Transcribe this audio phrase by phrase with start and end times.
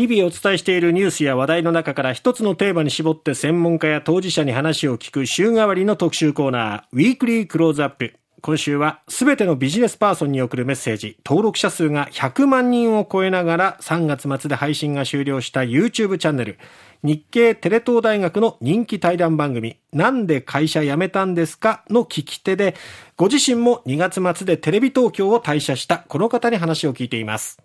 [0.00, 8.14] 日々お伝えしているニュースや話題の中から一つのテーマに絞って専門家や当事者に話を聞く週替わりの特集コーナー、ウィークリークローズアップ。
[8.40, 16.58] 今週はすべてのビジネスパーソンに送るメッセージ、登録者数が100万人を超えながら3月末で配信が終了した YouTube チャンネル、
[17.02, 22.74] 日経テレ東大学の人気対談番組、なんで会社辞めたんですかの聞き手で、
[23.18, 27.58] ご自身も2月末でテレビ東京を退社したこの方に話を聞いています。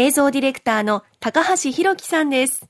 [0.00, 2.66] 映像ディレクターの高橋弘樹さんです。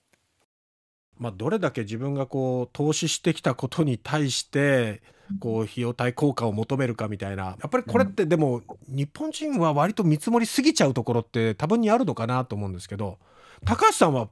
[1.16, 5.00] まあ、どれだけ自分がこう投資してきたことに対して
[5.38, 13.20] こう費用対効果を求めるかみたいなやっぱりこれってでも日本人は割と見積もりすぎちゃうところって多分にあるのかなと思うんですけど
[13.64, 14.28] 高橋さんは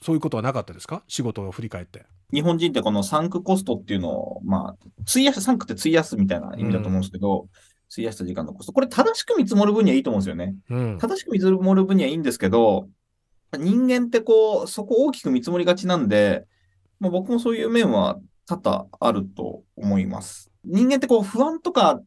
[0.00, 1.02] そういうことはなかったですか？
[1.08, 2.06] 仕事を振り返って。
[2.32, 7.48] 日本人ってこのサンクコストっていうのを、まあ、費やす、サンクって費やすみたいな意味だと思うんですけど、うん
[7.92, 8.72] 費やした時間のコスト。
[8.72, 10.54] これ正しく見積もる分にはいいと思うんですよね。
[10.70, 12.88] うん、正しく見積もる分にはいいんですけど、
[13.56, 16.44] 人間ってこう、そこ大きく見積もりがちなんで、
[17.00, 20.50] まあ、僕もそういう面は多々あると思います。
[20.64, 22.00] 人間ってこう不安とか、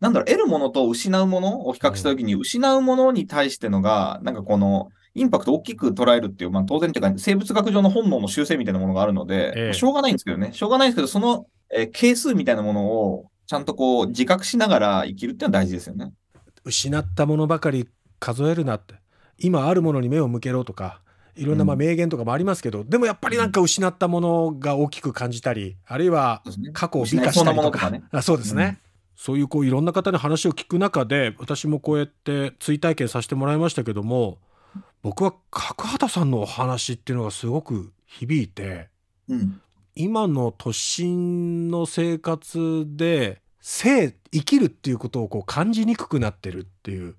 [0.00, 16.10] なんだろう、得るものと失うものを比較したときに、失うものに対してのが、なんかこの、インパクト大きく捉えるっていう、まあ当然というか、生物学上の本能の修正みたいなものがあるので、ええ、しょうがないんですけどね、しょうがないんですけど、その、えー、係数みたいなものをちゃんとこう自覚しながら生きるってのは大事ですよね。
[16.64, 17.86] 失ったものばかり
[18.18, 18.94] 数えるなって、
[19.36, 21.02] 今あるものに目を向けろとか、
[21.36, 26.42] いろんなまあ名言とかもありますけど、うん、でもやっぱりなんか失ったものが大きく感じたり、あるいは
[26.72, 27.92] 過去を美化したりとか、
[28.22, 28.64] そうですね。
[28.64, 28.92] うん。
[29.16, 34.38] そういうこういろんな方に話を聞く中で私もこうやって追体験させてもらいましたけども
[35.02, 38.88] 僕は角畑さんのお話っていうのがすごく響いて、
[39.28, 39.60] うん、
[39.94, 47.16] 今の都心の生活で生生きるっていうことをこう感じにくくなってるっていう、うんうん、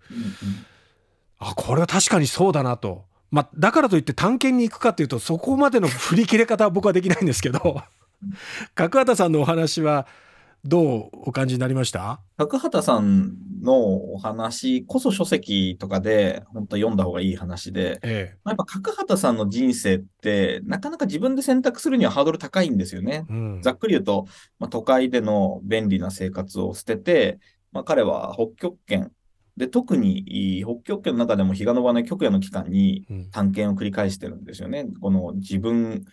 [1.40, 3.06] あこれは確かにそうだなと。
[3.32, 7.82] まあ、だからといって探検に行くかっていうとそこまでの振り切れ方は僕はできないんですけど
[8.76, 10.06] 角畑さんのお話は
[10.66, 12.22] どうお感じになりました？
[12.38, 23.26] 角畑さんのお話こそ書籍とかで本当読んだ方がいい話で、ええ、やっぱ角畑さんの人生ってなかなか自分で選択するにはハードル高いんですよね。
[23.30, 24.26] うん、ざっくり言うと、
[24.58, 27.40] まあ、都会での便利な生活を捨てて、
[27.74, 29.12] まあ、彼は北極圏
[29.58, 34.80] で、特に北極圏の中でも日が昇らない極夜の期間に探検を繰り返してるんですよね。
[34.80, 36.06] うん、この自分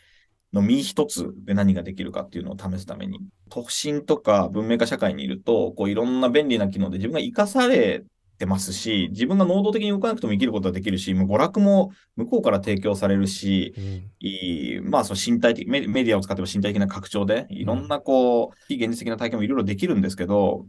[0.52, 3.20] の身一つで何ができるかっていうのを試すために。
[3.50, 8.04] 都心とか文明化社会にいると、こういろんな便利な機能で自分が活かされ
[8.38, 20.66] てますし、自分が能動的に動かなくても生きることができるし、もう娯楽も向こうから提供されるし、うん、いまあその身体的メ、メディアを使っても身体的な拡張で、いろんなこう、非現実的な体験もいろいろできるんですけど、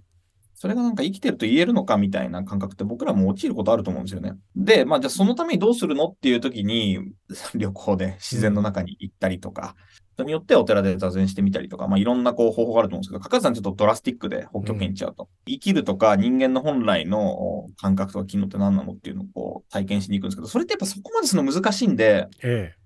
[0.61, 4.33] それがなんか生きてると言えるのかみたいな感覚って僕らも陥ることあると思うんですよね。
[4.55, 6.99] で、まあじゃあそのためにどうするのっていう時に、
[7.55, 9.75] 旅行で自然の中に行ったりとか、
[10.13, 22.80] 人によってはお寺で座禅してみたりとか、まあいろんなこう方法があると思うんですけど、かかさんちょっとドラスティックで北極圏行っちゃうと、うん、生きるとか人間の本来の感覚とか機能って何なのっていうのをこう体験しに行くんですけど、それってやっぱそこまでするの難しいんで、ええまあ、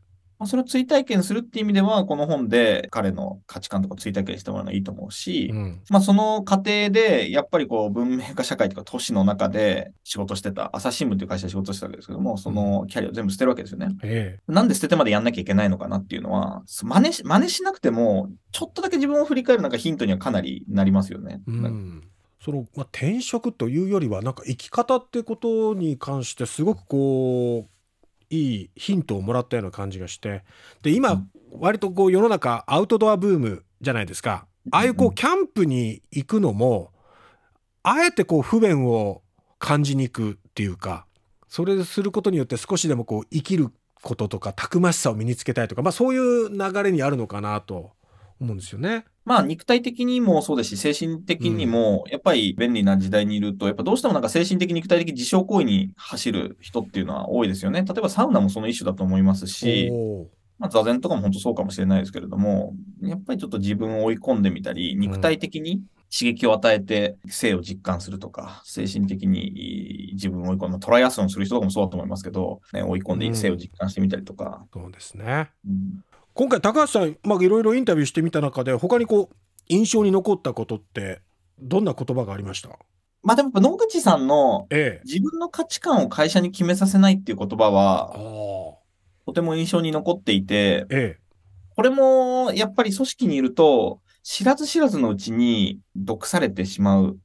[0.46, 13.96] それを追体験するっていう意味では、この本で彼の価値観とか追体験してもらうのはいいと思うし、うん、まあその過程で、やっぱりこう文明化社会とか都市の中で仕事してた、朝日新聞という会社で仕事してたわけですけども、そのキャリアを全部捨てるわけですよね。
[14.04, 21.42] ええ、なんで捨ててまでやんなきゃいけないのかなっていうのは、真似し、真似しなくても、ちょっとだけ自分を振り返るなんかヒントにはかなりなりますよね。
[21.48, 22.04] うん
[22.46, 27.70] その、まあ、転職というよりはなんか生き方ってことに関してすごくこう
[28.30, 30.44] いいヒントをもらったような感じがして。
[30.82, 34.48] で今割とこう世の中アウトドアブームじゃないですか。
[34.72, 36.92] ああいうこうキャンプに行くのも
[37.84, 39.22] あえてこう不便を
[39.60, 41.06] 感じに行くっていうか
[41.48, 43.72] それすることによって少しでもこう生きる
[44.02, 47.92] こととかたくましさを身につけたいとか、まあ、そういう流れにあるのかなと
[48.40, 49.06] 思うんですよね。
[49.24, 57.84] まあ肉体的にもそうですし、精神的にも、やっぱり便利な時代にいると、やっぱどうしてもなんか精神的、肉体的自傷行為に走る人っていうのは多いですよね。
[57.84, 59.92] 例えばサウナもその一種だと思いますし、
[60.58, 65.82] まあ、座禅とかも本当そうかもしれないですけれども、やっぱりちょっと自分を追い込んでみたり、肉体的に
[66.18, 74.66] 刺激を与えて性を実感するとか、精神的に自分を追い込む、トライアスロンする人とかもそうだと思いますけど、ね、追い込んで性を実感してみたりとか。
[74.74, 75.50] うん、そうですね。
[75.68, 76.04] うん
[76.38, 79.36] 今回高橋さん、まあ、いろいろインタビューしてみた中で他にこう
[79.70, 81.22] 印象に残ったことって
[81.60, 82.78] どんな言葉がありました？
[83.24, 84.68] まあでも野口さんの
[85.06, 88.12] 自分の価値観を会社に決めさせないっていう言葉は、
[89.26, 91.20] とても印象に残っていて、ええ、
[91.74, 97.18] これもやっぱり組織にいると知らず知らずのうちに毒されてしまう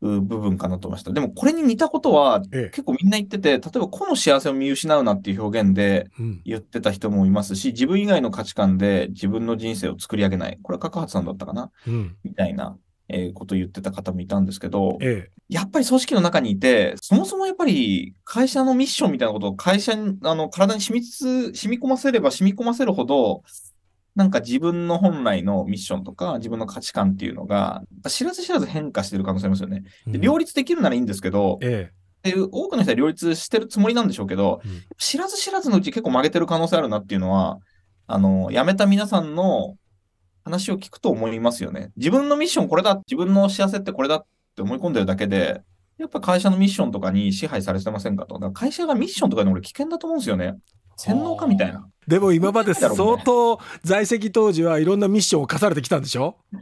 [0.00, 1.12] 部分かなと思いました。
[1.12, 6.10] でもこれに似たことは結構みんな言ってて、例えば個の幸せを見失うなっていう表現で
[6.44, 10.58] 言ってた人もいますし、自分以外の価値観で自分の人生を作り上げない。
[10.62, 12.76] これは角発さんだったかな、うん、みたいな。
[13.12, 23.42] えー、ことを言ってた方もいたんですけど、ええ、やっぱり組織の中にいて、そもそもやっぱり会社のミッションみたいなことを会社に、あの、体に染みつ、染み込ませれば染み込ませるほど、
[24.20, 29.82] なんか自分の本来のミッションとか自分の価値観っていうのが、知らず知らず変化してる可能性ありますよね。
[30.06, 31.90] で両立できるならいいんですけど、え
[32.22, 37.60] え、で多くの人は両立してるつもりなんでしょうけど、うん、知らず知らずのうち結構曲げてる可能性あるなっていうのは、
[38.06, 39.78] あの、辞めた皆さんの
[40.44, 41.92] 話を聞くと思いますよね。
[41.96, 44.24] 自分のミッションこれだ、自分の幸せってこれだっ
[44.54, 45.62] て思い込んでるだけで、
[45.96, 48.38] やっぱ会社のミッションとかに支配されてませんかと。
[48.38, 50.56] か会社がミッションとかに俺危険だと思うんですよね。
[50.96, 51.88] 洗脳かみたいな。
[52.10, 56.36] でも今まで相当在籍当時はいろんなミッションを課されてきたんでしょ？
[56.52, 56.56] い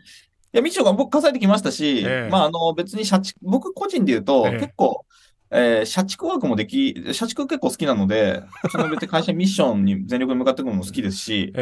[0.53, 5.05] や、ミッションが僕課されてきましたし、ええ、まあ、あの、別に社畜、僕個人で言うと、え、結構、
[5.50, 11.61] えー、社畜ワークもでき、社畜結構好きなので、その別に会社ミッションに全力で向かっていくのも好きですし、 比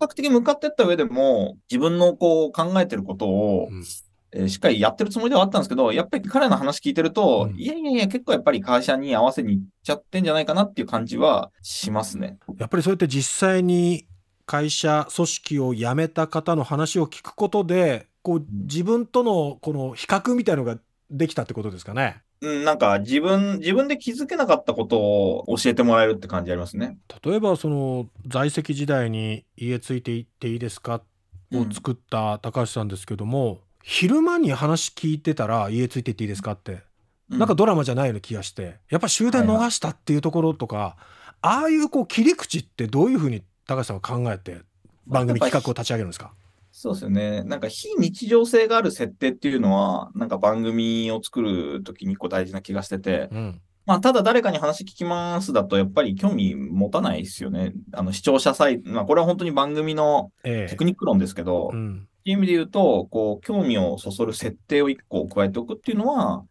[0.00, 3.84] 較的向かっていった上でも、自分のこう考えてることを、うん
[4.34, 12.38] えー、しっかりやってるつもりではあったんですけど、やっぱり彼の話聞いてると、うん、いやいやいや、結構やっぱり会社に合わせに行っちゃってんじゃないかなっていう感じはしますね。
[12.58, 14.06] やっぱりそうやって実際に
[14.46, 20.78] 会社、組織を辞めた方の話を聞くことで、こう自分とのこの比較みたいのが
[21.10, 22.22] できたってことですかね？
[22.40, 26.98] うん、なんか自分、自分で気づけなかったことを教えてもらえるって感じありますね。
[27.24, 31.02] 例えば、その在籍時代に家ついていっていいですか？
[31.54, 36.82] を作った高橋さんですけども、昼間に話聞いてたら家ついていっていいですかって、
[37.30, 38.78] うん、なんかドラマじゃないような気がして。
[38.90, 40.94] やっぱ終電逃したっていうところとか、はいはい、
[41.40, 44.60] ああいうこう切り口ってどういうふうに高橋さんは考えて
[45.06, 46.32] 番組企画を立ち上げるんですか？
[46.70, 47.42] そうですよね。
[47.44, 57.74] なんか非日常性がある設定っていうのは、なんか番組を作るときに一個大事な気がしてて、うん、まあ、ただ誰かに話聞きますだと、やっぱり興味持たないですよね。
[57.92, 66.44] あの、視聴者サイト、まあ、これは本当に番組のテクニック論ですけど、ええうんいう意味で言うと、こう、興味をそそる設定を一個加えておくっていうのは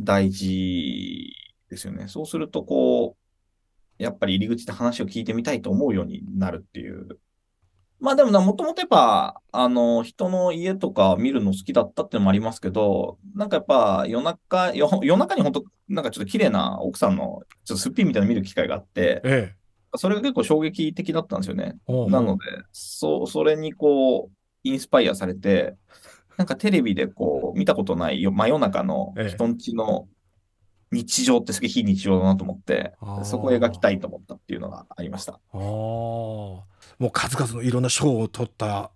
[0.00, 1.32] 大事
[1.70, 2.08] ですよね。
[2.08, 7.18] そうすると、こう、やっぱり入り口で話を聞いてみたいと思うようになるっていう。
[7.98, 19.56] まあでもな、もともとやっぱ、あの、人の家とか見るの好きだったっていうのもありますけど、なんかやっぱ夜中、夜中に本当なんかちょっと綺麗な奥さんの、ちょっとすっぴんみたいなの見る機会があって、ええ、
[19.94, 21.78] それが結構衝撃的だったんですよね。
[21.88, 22.42] なので、
[22.72, 24.35] そう、それにこう、
[24.68, 25.76] インスパイアされて、
[26.36, 30.08] なんかテレビでこう、見たことない真夜中の人んちの
[30.92, 35.40] 日常ってすげえ非日常だなと思って、そこを描きたいと思ったっていうのがありました。
[35.52, 36.64] あも
[37.00, 38.90] う数々のいろんな賞を取った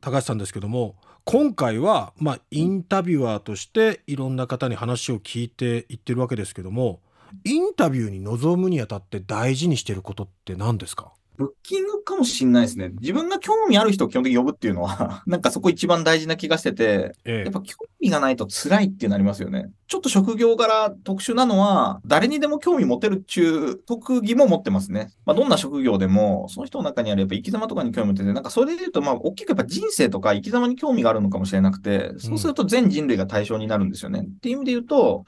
[0.00, 7.02] 高橋さんですけども、今回は、まあ、インタビュアーとしていろんな方に話を聞いていってるわけですけども、
[7.44, 11.12] インタビューに臨むにあたって大事にしてることって何ですか？
[11.40, 12.90] ブッキングかもしんないですね。
[13.00, 19.70] 自分が興味ある人を基本的に呼ぶっていうのは なんかそこ一番大事な気がしてて、ええ、やっぱ興味がないと辛いってなりますよね。
[19.86, 25.08] ちょっと職業柄特殊なのは、誰にでも興味持てるっちゅう特技も持ってますね。
[25.24, 34.20] まあ、どんな職業でも、その人の中にあるやっぱ生き様とかに興味持ってて、なんかそれで言うと、まあ、大きくやっぱ人生とか生き様に興味があるのかもしれなくて、そうすると全人類が対象になるんですよね。
[34.20, 35.24] うん、っていう意味で言うと、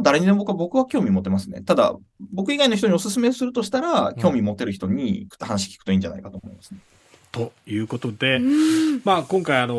[0.00, 1.62] 誰にでも僕は僕は興味持てますね。
[1.62, 1.96] ただ、
[2.32, 6.80] 僕以外の人にお勧めするとしたら、興味持てる人に話聞くといいんじゃないかと思いますね。
[7.32, 8.40] ということで、
[9.04, 9.74] まあ、今回あの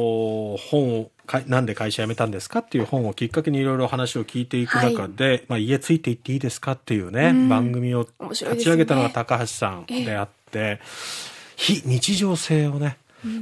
[0.57, 1.11] 本を
[1.47, 10.79] なんで会社辞めたんですかっていう本をきっかけにいろいろ話を聞いていく中で、はい、まあ、家ついていっていいですかっていうね、番組を立ち上げたのが高橋さんであって、
[11.55, 12.97] 非日常性をね、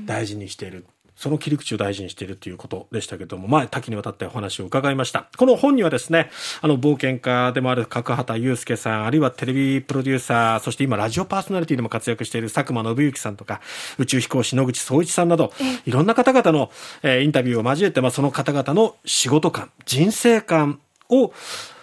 [0.06, 0.86] 大事にしている。
[1.20, 5.28] その切り口を大事にしているということでしたけども、まあ、多岐にわたってお話を伺いました。
[5.38, 13.60] この本にはですね、あの、冒険家でもある角畑祐介さん、あるいはテレビプロデューサー、そして今、ラジオパーソナリティでも活躍している佐久間信之さんとか、
[13.98, 15.52] 宇宙飛行士野口聡一さんなど、
[15.86, 16.72] いろんな方々の、
[17.04, 21.34] えー、インタビューを交えて、まあ、その方々の仕事観、人生観を、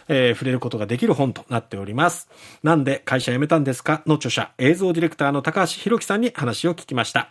[0.09, 2.29] えー、触れることができる本となっております。
[2.63, 4.03] なんで会社辞めたんですか？
[4.07, 7.25] の著者、映像ディレクターの高橋弘樹さんに話を聞きました。